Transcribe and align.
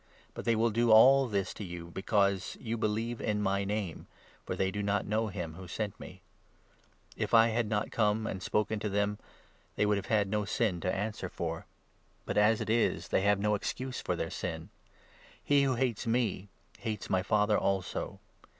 But 0.33 0.45
they 0.45 0.55
will 0.55 0.71
do 0.71 0.89
all 0.89 1.27
this 1.27 1.53
to 1.53 1.63
you, 1.63 1.91
because 1.93 2.57
you 2.59 2.75
believe 2.75 3.21
in 3.21 3.39
my 3.39 3.63
21 3.63 3.67
Name, 3.67 4.07
for 4.43 4.55
they 4.55 4.71
do 4.71 4.81
not 4.81 5.05
know 5.05 5.27
him 5.27 5.53
who 5.53 5.67
sent 5.67 5.99
me. 5.99 6.21
If 7.15 7.35
I 7.35 7.49
22 7.49 7.55
had 7.57 7.69
not 7.69 7.91
come 7.91 8.25
and 8.25 8.41
spoken 8.41 8.79
to 8.79 8.89
them, 8.89 9.19
they 9.75 9.85
would 9.85 9.97
have 9.97 10.07
had 10.07 10.27
no 10.27 10.43
sin 10.43 10.79
to 10.81 10.91
answer 10.91 11.29
for; 11.29 11.67
but 12.25 12.35
as 12.35 12.61
it 12.61 12.69
is, 12.71 13.09
they 13.09 13.21
have 13.21 13.39
no 13.39 13.53
excuse 13.53 14.01
for 14.01 14.15
their 14.15 14.31
sin. 14.31 14.69
He 15.43 15.61
who 15.61 15.75
hates 15.75 16.07
me 16.07 16.47
hates 16.79 17.07
my 17.07 17.21
Father 17.21 17.55
also. 17.55 18.17